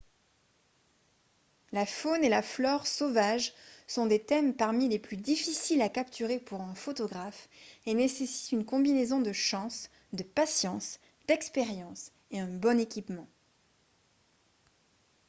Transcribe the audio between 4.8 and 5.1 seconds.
les